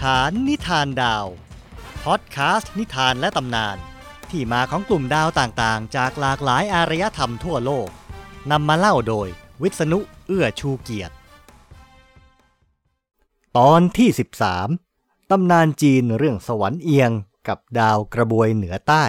[0.00, 1.26] ขานนิทานดาว
[2.04, 3.76] พอดแคสต์นิทานและตำนาน
[4.30, 7.88] ที่มาของกลุ่มดาวต่างๆ จากหลากหลายอารยธรรมทั่วโลก
[8.50, 9.28] นำมาเล่าโดย
[9.62, 11.14] วิษณุเอื้อชูเกียรติ
[13.58, 14.08] ตอนที่
[14.70, 17.10] 13ตำนานจีนเรื่องสวรรค์เอียง
[17.48, 19.04] กับดาวกระบวยเหนือใต้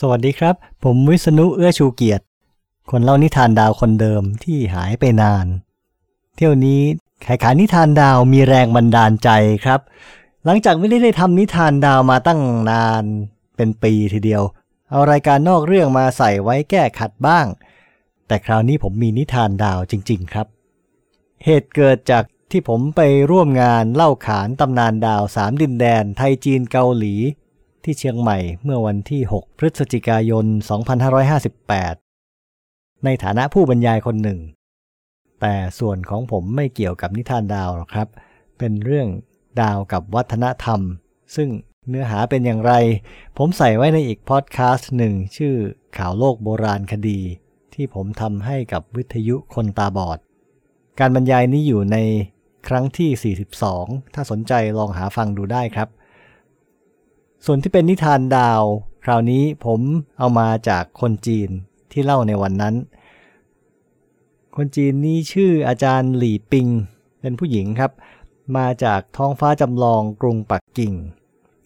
[0.00, 0.54] สวัสดีครับ
[0.84, 2.24] ผมวิษณุเอื้อชูเกียรติ
[2.90, 5.46] คนเล่านิทานดาวคนเดิมที่หายไปนาน
[6.34, 6.82] เที่ยวนี้
[7.26, 9.30] ขายขายนิทานดาวมีแรงบันดาลใจ
[9.64, 9.80] ครับ
[10.44, 12.40] หลังจากไม่ได้ได้ทำนิทานดาวมาตั้ง
[12.70, 13.04] นาน
[13.56, 14.42] เป็นปีทีเดียว
[14.90, 17.46] เอารายการนอกเรื่องมาใส่ไว้แก้ขัดบ้าง
[18.26, 20.46] แต่คราวนี้ผมมีนิทานดาวจริง ๆ ครับ
[21.44, 23.00] เหตุเกิดจากที่ผมไป
[23.30, 27.14] ร่วมงานเล่าขานตำนานดาวสามดินแดนไทยจีนเกาหลี
[27.84, 30.46] ที่เชียงใหม่เมื่อวันที่ 6 พฤศจิกายน
[31.70, 34.40] 2558 ในฐานะผู้บรรยายคนหนึ่ง
[35.40, 38.08] แต่ส่วนของผมไม่เกี่ยวกับนิทานดาวหรอกครับ
[38.58, 39.08] เป็นเรื่อง
[39.60, 40.80] ดาวกับวัฒนธรรม
[41.36, 41.48] ซึ่ง
[41.88, 42.72] เนื้อหาเป็นอย่างไร
[43.38, 45.54] ผมใส่ไว้ในอีกพอดแคสต์หนึ่งชื่อ
[45.96, 47.20] ข่าวโลกโบราณคดี
[47.74, 50.18] ที่ผมทำให้กับวิทยุคนตาบอด
[51.00, 51.96] การบรรยายนี้อยู่ใน
[52.68, 53.34] ครั้งที่
[53.76, 55.88] 42 ถ้าสนใจลองหาฟังดูได้ครับ
[57.44, 58.62] ส่วนที่เป็นนิทานดาว
[59.04, 59.80] คราวนี้ผม
[60.18, 61.50] เอามาจากคนจีน
[61.92, 62.74] ที่เล่าในวันนั้น
[64.58, 66.68] คนจีนนี้ชื่ออาจารย์หลี่ปิง
[67.20, 67.92] เป็นผู้หญิงครับ
[68.56, 70.92] มาจากท้องฟ้าจำลองกรุงปักกิ่ง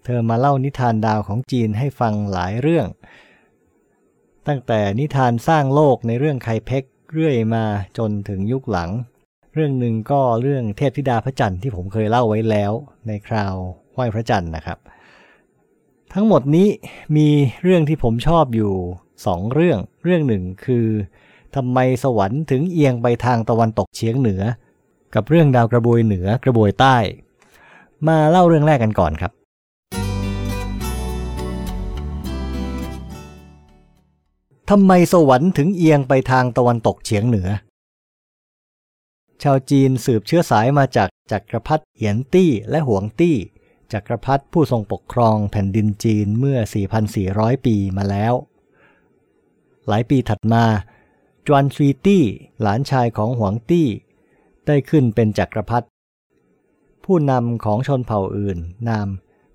[0.05, 2.87] เธอมาเล่านิทานดาวของจีนให้ฟังหลายเรื่อง
[4.47, 7.65] ตั้งแต่นิทานสร้างโลกในเรื่องไคเพ็กเรื่อยมา
[7.99, 8.91] จนถึงยุคหลัง
[9.55, 12.73] เรื่องหนึ่งก็เรื่องเทพธิดาพระจันทร์ที่ผมเคยเล่าไว้แล้ว
[13.07, 13.55] ในคราว
[13.93, 14.79] ไหว้พระจันทร์นะครับ
[16.15, 16.69] ทั้งหมดนี้
[17.17, 17.29] มี
[17.63, 18.73] เรื่องที่ผมชอบอยู่
[19.27, 20.87] สองเรื่อง เรื่องหนึ่งคือ
[21.57, 24.43] ทำไมสวรรค์ถึงเอียงไปทางตะวันตกเฉียงเหนือ
[25.15, 26.97] กับเรื่องดาวกระบวยเหนือกระบวยใต้
[28.07, 29.33] มาเล่าเรื่องแรกกันก่อนครับ
[34.71, 37.49] ทำไมสวรรค์ถึงเอียงไปทางตะวันตกเฉียงเหนือ
[39.43, 43.37] ชาวจีนสืบเชื้อสายมาจากจักรพรรดิเหียนตี้และหวงตี้
[43.93, 46.59] จักรพรรดิผู้ทรงปกครองแผ่นดินจีนเมื่อ
[47.13, 48.35] 4,400 ปีมาแล้ว
[49.89, 50.65] หลายปีถัดมา
[51.51, 52.25] จวนซีตี้
[52.63, 53.89] หลานชายของหวงตี้
[54.67, 55.87] ได้ขึ้นเป็นจักรพรรดิ
[57.05, 59.09] ผู้นำของชนเผ่าอื่น นาม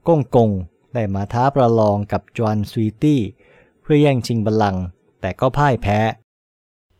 [0.07, 0.49] ก้งกง
[0.93, 3.19] ได้มาท้าประลองกับจวนซีตี้
[3.81, 4.83] เพื่อแย่งชิงบัลลังก์
[5.21, 5.99] แต่ก็พ่ายแพ้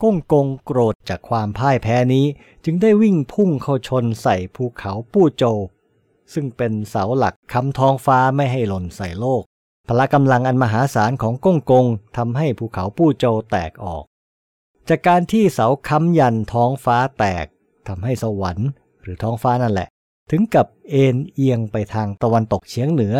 [0.01, 2.25] ก้งกงโกรธจากความพ่ายแพ้นี้
[2.63, 5.43] จึงได้วิ่งพุ่งเข้าชนใส่ภูเขาปู้โจ
[6.33, 9.43] ซึ่งเป็นเสาหลักค้ำท้องฟ้าไม่ให้หล่นใส่โลก
[9.87, 11.85] พละกำลังอันมหาศาลของก้งกง
[12.17, 14.05] ทำให้ภูเขาปู้โจแตกออก
[14.89, 17.45] จากการที่เสาค้ำยันท้องฟ้าแตก
[17.87, 18.69] ทำให้สวรรค์
[19.01, 19.87] หรือท้องฟ้านั่นแหละ
[20.31, 23.15] ถึงกับเอ็นเอียงไปทางตะวันตกเฉียงเหนือ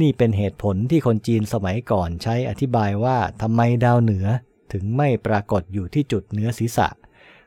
[0.00, 4.26] นี่เป็นเหตุผลที่คนจีนสมัยก่อนใช้อธิบายว่าทำไมดาวเหนือ
[4.72, 6.88] ถึงไม่ปรากฏอยู่ที่จุดเหนือศีรษะ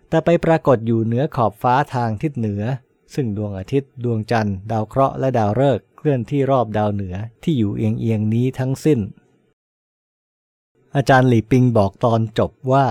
[0.10, 2.64] แต่ไปปรากฏอยู่เหนือขอบฟ้าทางทิศเหนือ
[3.14, 9.00] ซึ่งดวงอาทิตย์ ดวงจันทร์ ดาวเคราะห์และดาวฤกษ์เคลื่อนที่รอบดาวเหนือที่อยู่เอียงเอียงนี้ทั้งสิ้น
[10.96, 12.86] อาจารย์หลี่ปิงบอกตอนจบว่า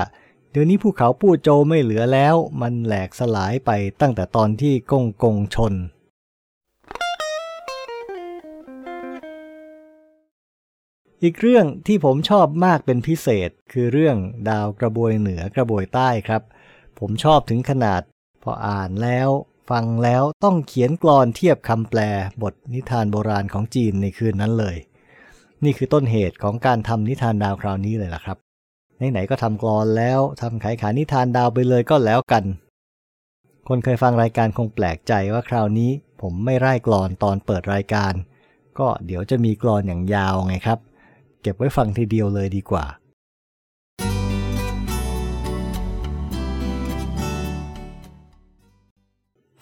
[0.50, 5.74] เดี๋ยวนี้ภูเขาปู้โจไม่เหลือแล้ว มันแหลกสลายไปตั้งแต่ตอนที่กงกงชน
[11.22, 14.16] อีกเรื่องที่ผมชอบมากเป็นพิเศษคือเรื่อง
[14.48, 16.42] ดาวกระบวยเหนือกระบวยใต้ครับ
[16.98, 18.02] ผมชอบถึงขนาด
[18.42, 19.28] พออ่านแล้ว
[19.70, 22.00] ฟังแล้วต้องเขียนกลอนเทียบคำแปล
[22.42, 24.76] บทนิทานโบราณของจีนในคืนนั้นเลย
[25.64, 28.38] นี่คือต้นเหตุของการทำนิทานดาวคราวนี้เลยล่ะครับ
[29.12, 32.44] ไหนๆก็ทำกลอนแล้วทำขายขานิทานดาวไปเลยก็แล้วกัน
[33.68, 35.90] คนเคยฟังรายการคงแปลกใจว่าคราวนี้
[36.20, 38.12] ผมไม่ไล่กลอนตอนเปิดรายการ
[38.78, 40.78] ก็เดี๋ยวจะมีกลอนอย่างยาวไงครับ
[41.42, 42.84] เก็บไว้ฟังทีเดียวเลยดีกว่า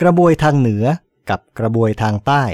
[0.00, 0.84] กระบวยทางเหนือ
[1.30, 2.44] กับกระบวยทางใต้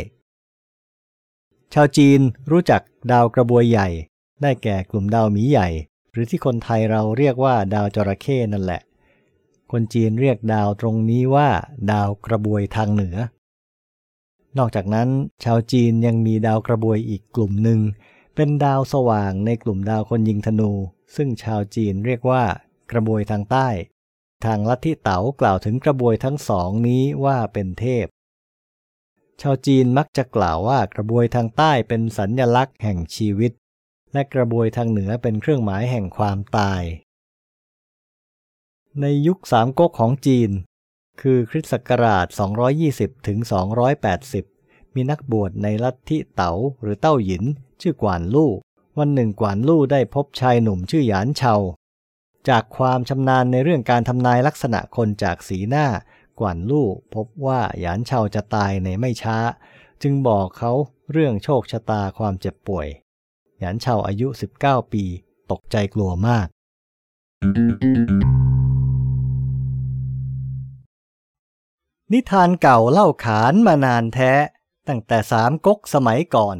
[1.76, 2.82] ชาวจีนรู้จัก
[3.12, 3.88] ดาวกระบวยใหญ่
[4.42, 5.68] ได้แก่กลุ่มดาวหมีใหญ่
[6.12, 8.80] หรือที่คนไทยเราเรียกว่าดาวจระเข้นั่นแหละ
[9.70, 11.48] คนจีนเรียกดาวตรงนี้ว่า
[11.92, 13.16] ดาวกระบวยทางเหนือ
[14.58, 15.08] นอกจากนั้น
[15.44, 17.80] ชาวจีนยังมีดาวกระบวยอีกกลุ่มหนึ่ง
[18.34, 20.70] เป็นดาวสว่างในกลุ่มดาวคนยิงธนู
[21.16, 22.44] ซึ่งชาวจีนเรียกว่า
[22.92, 23.68] กระบวยทางใต้
[24.44, 28.06] ทางลัทธิเต๋ากล่าวถึงกระบวยทั้งสองนี้ว่าเป็นเทพ
[29.40, 33.52] ชาวจีนมักจะกล่าวว่ากระบวยทางใต้เป็นสัญญลักษณ์แห่งชีวิต
[34.12, 36.82] และกระบวยทางเหนือเป็นเครื่องหมายแห่งความตาย
[39.00, 40.50] ในยุคสามก๊กของจีน
[41.20, 42.26] คือคริสต์ศักราช
[42.76, 43.38] 220 ถึง
[44.16, 47.44] 280 มีนักบวชในลัทธิเต๋าหรือเต้าหยิน
[47.80, 48.52] ชื่อกวานลู่
[48.98, 51.54] วันหนึ่งกวานลู่ได้พบชายหนุ่มชื่อหยานเชา
[52.48, 55.86] จากความชำนาญในเรื่องการทำนายลักษณะคนจากสีหน้า
[56.38, 59.38] กวนลู่พบว่าหยานเชาจะตายในไม่ช้า
[60.02, 60.72] จึงบอกเขา
[61.12, 62.88] เรื่องโชคชะตาความเจ็บป่วย
[63.58, 64.28] หยานเชาอายุ
[64.60, 65.04] 19 ปี
[65.50, 66.46] ตกใจกลัวมาก
[72.12, 74.32] นิทานเก่าเล่าขานมานานแท้
[74.88, 76.56] ตั้งแต่สามก๊กสมัยก่อน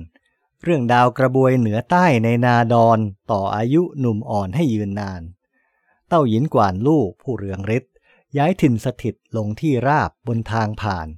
[0.63, 2.99] เรื่องดาวกระบวยเหนือใต้ในนาดอน
[3.31, 5.23] ต่ออายุหนุ่มอ่อนให้ยืนนาน
[6.09, 7.93] เต้าหยินกวานลู่ผู้เรืองฤทธิ์
[8.37, 11.09] ย้ายถิ่นสถิตลงที่ราบบนทางผ่าน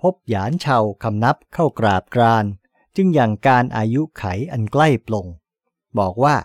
[0.00, 2.44] พบหยานเชาคำนับเข้ากราบกราน
[2.96, 5.26] จึงอย่างการอายุไขอันใกล้ปลง
[5.98, 6.36] บอกว่า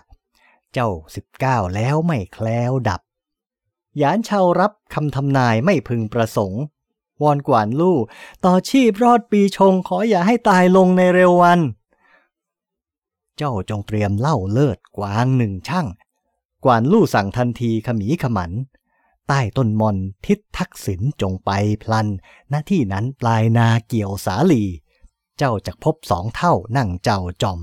[0.72, 3.00] เจ้าสิบเก้าแล้วไม่แคล้วดับ
[3.98, 6.62] หยานเชารับคำทำนายไม่พึงประสงค์
[7.22, 7.98] วอนกวานลู่
[8.44, 11.60] ต่อชีพรอดปีชงขออย่าให้ตายลงในเร็ววัน
[13.36, 15.86] เจ้าจงเตรียมเล่าเลิศกวางหนึ่งช่าง
[16.64, 18.52] กวานลู่สั่งทันทีขมีขมัน
[19.28, 21.50] ใต้ต้นมอนทิศทักษิณจงไป
[21.82, 22.08] พลัน
[22.50, 24.64] หน้าที่นั้นปลายนาเกี่ยวสาลี
[25.38, 27.60] เจ้าจะพบสองเท่านั่งเจ้าจอม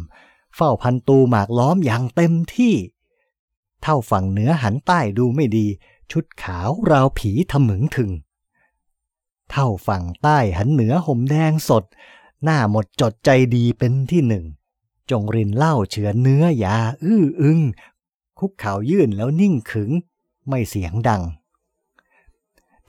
[0.56, 2.76] เฝ้าพันตูหมากล้อมอย่างเต็มที่
[3.82, 5.68] เท่าฝั่งเหนือหันใต้ดูไม่ดี
[6.12, 8.12] ชุดขาวราวผีทะมึงถึง
[9.52, 11.84] เท่าฝั่งใต้หันเหนือห่มแดงสด
[12.44, 14.46] หน้าหมดจดใจดีเป็นที่หนึ่ง
[15.10, 17.60] จงรินเหล้าเฉือนเนื้อยา อื้ออึง
[18.40, 19.92] คุกเข่ายื่นแล้วนิ่งขึง
[20.48, 21.24] ไม่เสียงดัง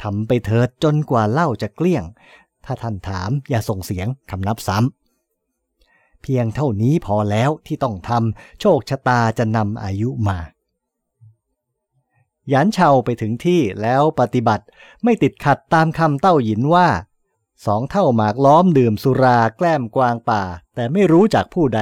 [0.02, 2.04] ทำไปเถิดจนกว่าเหล้าจะเกลี้ยง
[2.64, 10.38] ถ้าท่านถามอย่าส่งเสียงคำนับซ้ำ เพียงเท่านี้พอแล้วที่ต้องทำโชคชะตาจะนำอายุมา
[12.52, 14.64] ยันเชาไปถึงที่แล้วปฏิบัติ
[15.04, 16.88] ไม่ติดขัดตามคำเต้าหยินว่า
[17.66, 20.42] สองเท่าหมากล้อมดื่มสุราแกล้มกวางป่า
[20.74, 21.80] แต่ไม่รู้จากผู้ใด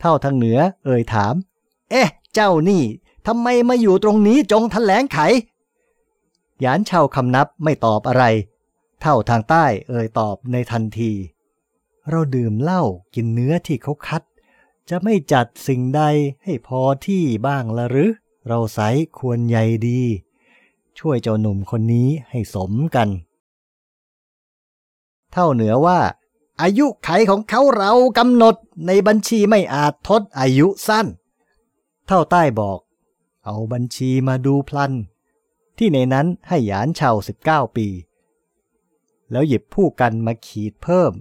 [0.00, 1.34] เท่าทางเหนือเอ่ยถาม
[1.90, 2.82] เอ๊ะ เจ้านี่
[3.26, 5.18] ทำไมมาอยู่ตรงนี้จงแถลงไข
[6.64, 8.24] ยานชาวคำนับไม่ตอบอะไร
[9.00, 11.12] เท่าทางใต้เอ่ยตอบในทันที
[12.10, 12.82] เราดื่มเหล้า
[13.14, 14.22] กินเนื้อที่เขาคัด
[14.90, 16.02] จะไม่จัดสิ่งใด
[16.44, 18.12] ให้พอที่บ้างละหรือ
[18.48, 18.80] เราใส
[19.18, 20.02] ควรใหญ่ดี
[20.98, 23.08] ช่วยเจ้าหนุ่มคนนี้ให้สมกัน
[25.32, 26.00] เท่าเหนือว่า
[26.62, 28.54] อายุไขของเขาเรากำหนด
[28.86, 31.06] ในบัญชีไม่อาจทดอายุสั้น
[32.06, 32.78] เท่าใต้บอก
[33.44, 34.92] เอาบัญชีมาดูพลัน
[35.78, 37.88] ที่ในนั้นให้หยานเชาสิบเก้าปี
[39.30, 41.12] แล้วหยิบผู้กันมาขีดเพิ่ม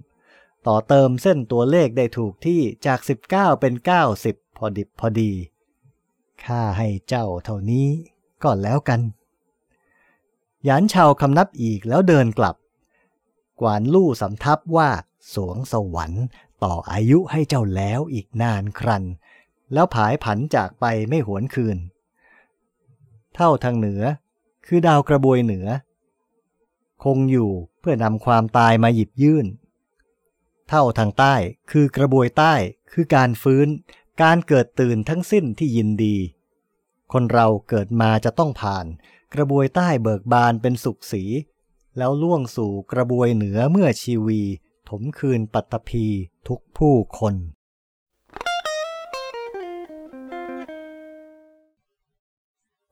[0.68, 3.00] ต่อเติมเส้นตัวเลขได้ถูกที่จาก
[3.32, 3.74] 19 เป็น
[4.16, 5.32] 90 พอดิบพอดี
[6.44, 7.88] ค่าให้เจ้าเท่านี้
[8.44, 9.02] ก็แล้วกัน
[10.64, 12.56] หยานเชาคำนับอีกแล้วเดินกลับ
[13.62, 14.90] กวานลู่สำทับว่า
[15.34, 16.26] สวงสวรรค์
[16.64, 19.04] ต่ออายุให้เจ้าแล้วอีกนานครัน
[19.74, 21.78] แล้วผายผันจากไปไม่หวนคืน
[23.36, 24.04] เท่าทางเหนือ
[24.68, 25.68] คือดาวกระบวยเหนือ
[27.04, 29.48] คงอยู่เพื่อนำความตายมาหยิบยื่น
[30.70, 31.36] เท่าทางใต้
[31.72, 32.54] คือกระบวยใต้
[32.92, 33.68] คือการฟื้น
[34.22, 36.18] การเกิดตื่นทั้งสิ้นที่ยินดี
[37.14, 38.86] คนเราเกิดมาจะต้องผ่าน
[39.34, 41.24] กระบวยใต้เบิกบานเป็นสุขสี
[41.98, 44.42] แล้วล่วงสู่กระบวยเหนือเมื่อชีวี
[44.90, 46.06] ถมคืนปัตตภี
[46.48, 47.36] ทุกผู้คน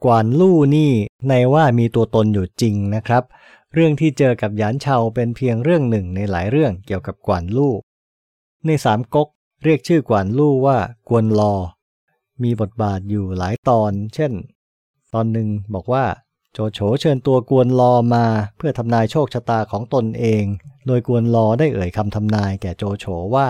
[0.04, 0.92] กวนลู่นี่
[1.30, 3.24] ในว่ามีตัวตนอยู่จริงนะครับ
[3.74, 7.74] เรื่องที่เจอกับหยานเชาเป็นเพียงเรื่องหนึ่งในหลายเรื่องเกี่ยวกับกวนลู่
[8.66, 9.28] ในสามก๊ก
[9.64, 10.78] เรียกชื่อกวนลู่ว่า
[11.10, 11.54] กวนลอ
[12.44, 14.32] มีบทบาทอยู่หลายตอน เช่น
[15.14, 16.06] ตอนหนึ่งบอกว่า
[16.54, 18.26] โจโฉเชิญตัวกวนลอมา
[18.58, 20.44] เพื่อทำนายโชคชะตาของตนเอง
[20.88, 23.06] โดยกวนลอได้เอ่ยคำทำนายแก่โจโฉ
[23.36, 23.50] ว่า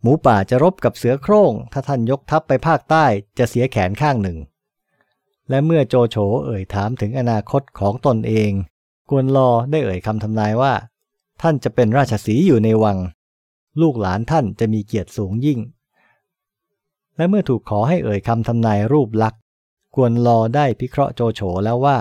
[0.00, 3.04] หมูป่าจะรบกับเสือโคร่ง ถ้าท่านยกทัพไปภาคใต้
[3.38, 4.38] จะเสียแขนข้างหนึ่ง
[5.48, 8.50] และเมื่อโจโฉเอ่ยถามถึงอนาคตของตนเอง
[9.10, 10.74] กวนลอได้เอ่ยคำทำนายว่า
[11.42, 12.98] ท่านจะเป็นราชสีอยู่ในวัง
[13.80, 15.60] ลูกหลานท่านจะมีเกียรติสูงยิ่ง
[17.16, 19.40] และเมื่อถูกขอให้เอ่ยคำทำนายรูปลักษณ์
[19.94, 21.98] กวนลอได้พิเคราะห์โจโฉแล้วว่า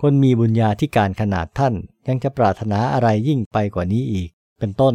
[0.00, 1.74] คนมีบุญญาธิการขนาดท่าน
[2.08, 4.94] ยังจะปรารถนาอะไรยิ่งไปกว่านี้อีก เป็นต้น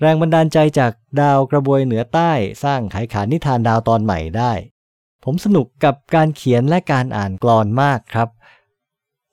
[0.00, 2.32] แรงบันดาลใจจากดาวกระบวยเหนือใต้
[2.64, 4.52] สร้างไขขานิทานดาวตอนใหม่ได้
[5.28, 8.28] ผมสนุกกับการเขียนและการอ่านกลอนมากครับ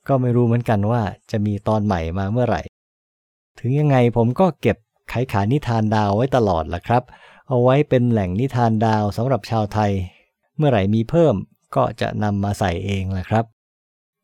[0.08, 2.62] ก็ไม่รู้เหมือนกันว่าจะมีตอนใหม่มาเมื่อไหร่
[3.58, 4.76] ถึงยังไงผมก็เก็บ
[5.08, 7.02] ไขขานิทานดาวไว้ตลอดละครับ
[7.48, 9.90] เอาไว้เป็นแหล่งนิทานดาวสำหรับชาวไทย
[10.56, 11.34] เมื่อไหร่มีเพิ่ม
[11.76, 13.44] ก็จะนำมาใส่เองแหละครับ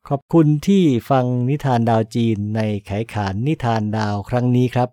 [0.09, 4.89] ขอบคุณที่ฟังนิทานดาวจีนในไขขานนิทานดาวครั้งนี้ครับ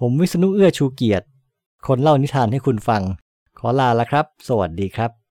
[0.00, 1.26] ผมวิษณุเอื้อชูเกียรติ
[1.86, 3.02] คนเล่านิทานให้คุณฟัง
[3.58, 5.25] ขอลาละครับ สวัสดีครับ